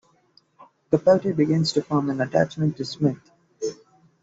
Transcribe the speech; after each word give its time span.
Capote 0.89 1.31
begins 1.37 1.73
to 1.73 1.83
form 1.83 2.09
an 2.09 2.21
attachment 2.21 2.75
to 2.75 2.83
Smith. 2.85 3.21